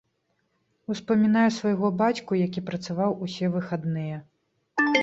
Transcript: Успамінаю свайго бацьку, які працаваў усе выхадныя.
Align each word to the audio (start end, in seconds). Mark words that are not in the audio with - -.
Успамінаю 0.93 1.49
свайго 1.59 1.91
бацьку, 2.01 2.41
які 2.45 2.67
працаваў 2.71 3.15
усе 3.29 3.55
выхадныя. 3.59 4.15